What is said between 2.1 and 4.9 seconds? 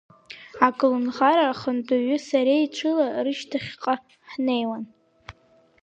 сареи ҽыла рышьҭахьҟа ҳнеиуан.